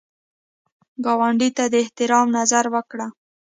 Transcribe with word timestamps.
ګاونډي 1.05 1.49
ته 1.57 1.63
د 1.73 1.73
احترام 1.83 2.27
نظر 2.37 2.65
وکړه 2.75 3.07